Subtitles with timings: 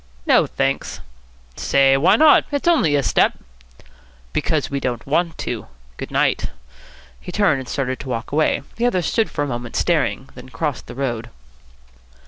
[0.25, 0.99] "No, thanks."
[1.55, 2.45] "Say, why not?
[2.51, 3.37] It's only a step."
[4.33, 5.67] "Because we don't want to.
[5.97, 6.47] Good night."
[7.19, 8.63] He turned, and started to walk away.
[8.77, 11.29] The other stood for a moment, staring; then crossed the road.